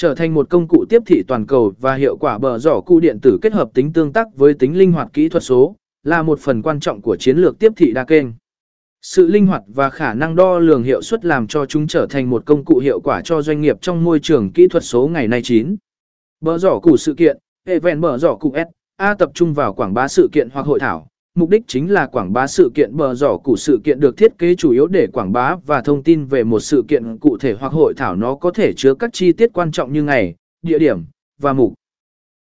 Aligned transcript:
Trở 0.00 0.14
thành 0.14 0.34
một 0.34 0.50
công 0.50 0.68
cụ 0.68 0.84
tiếp 0.88 1.02
thị 1.06 1.22
toàn 1.28 1.46
cầu 1.46 1.72
và 1.80 1.94
hiệu 1.94 2.16
quả 2.16 2.38
bờ 2.38 2.58
giỏ 2.58 2.80
cụ 2.80 3.00
điện 3.00 3.18
tử 3.22 3.38
kết 3.42 3.52
hợp 3.52 3.70
tính 3.74 3.92
tương 3.92 4.12
tác 4.12 4.36
với 4.36 4.54
tính 4.54 4.78
linh 4.78 4.92
hoạt 4.92 5.12
kỹ 5.12 5.28
thuật 5.28 5.42
số, 5.42 5.76
là 6.02 6.22
một 6.22 6.38
phần 6.38 6.62
quan 6.62 6.80
trọng 6.80 7.00
của 7.00 7.16
chiến 7.16 7.36
lược 7.36 7.58
tiếp 7.58 7.72
thị 7.76 7.92
đa 7.92 8.04
kênh. 8.04 8.26
Sự 9.02 9.26
linh 9.26 9.46
hoạt 9.46 9.62
và 9.66 9.90
khả 9.90 10.14
năng 10.14 10.36
đo 10.36 10.58
lường 10.58 10.82
hiệu 10.82 11.02
suất 11.02 11.24
làm 11.24 11.46
cho 11.46 11.66
chúng 11.66 11.86
trở 11.86 12.06
thành 12.10 12.30
một 12.30 12.46
công 12.46 12.64
cụ 12.64 12.78
hiệu 12.78 13.00
quả 13.00 13.20
cho 13.24 13.42
doanh 13.42 13.60
nghiệp 13.60 13.76
trong 13.80 14.04
môi 14.04 14.18
trường 14.20 14.52
kỹ 14.52 14.68
thuật 14.68 14.84
số 14.84 15.08
ngày 15.08 15.28
nay 15.28 15.40
9. 15.44 15.76
Bờ 16.40 16.58
giỏ 16.58 16.78
cụ 16.82 16.96
sự 16.96 17.14
kiện, 17.14 17.38
hệ 17.66 17.78
vẹn 17.78 18.00
bờ 18.00 18.18
giỏ 18.18 18.34
cụ 18.34 18.54
S, 18.56 18.68
A 18.96 19.14
tập 19.14 19.30
trung 19.34 19.54
vào 19.54 19.74
quảng 19.74 19.94
bá 19.94 20.08
sự 20.08 20.28
kiện 20.32 20.48
hoặc 20.52 20.66
hội 20.66 20.80
thảo. 20.80 21.09
Mục 21.34 21.48
đích 21.48 21.62
chính 21.66 21.90
là 21.90 22.06
quảng 22.06 22.32
bá 22.32 22.46
sự 22.46 22.70
kiện 22.74 22.96
bờ 22.96 23.14
giỏ 23.14 23.36
cụ 23.36 23.56
sự 23.56 23.80
kiện 23.84 24.00
được 24.00 24.16
thiết 24.16 24.38
kế 24.38 24.54
chủ 24.54 24.70
yếu 24.70 24.86
để 24.86 25.06
quảng 25.06 25.32
bá 25.32 25.56
và 25.66 25.82
thông 25.82 26.02
tin 26.02 26.24
về 26.24 26.44
một 26.44 26.60
sự 26.60 26.84
kiện 26.88 27.18
cụ 27.18 27.36
thể 27.38 27.56
hoặc 27.60 27.72
hội 27.72 27.94
thảo 27.96 28.16
nó 28.16 28.34
có 28.34 28.50
thể 28.50 28.72
chứa 28.72 28.94
các 28.94 29.10
chi 29.12 29.32
tiết 29.32 29.50
quan 29.52 29.70
trọng 29.70 29.92
như 29.92 30.02
ngày, 30.02 30.34
địa 30.62 30.78
điểm 30.78 31.04
và 31.40 31.52
mục 31.52 31.74